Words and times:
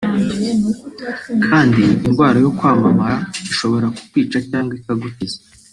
kandi 1.45 1.81
indwara 2.05 2.37
yo 2.45 2.51
kwamamara 2.57 3.17
ishobora 3.51 3.87
kukwica 3.95 4.37
cyangwa 4.49 4.73
ikagukiza 4.79 5.39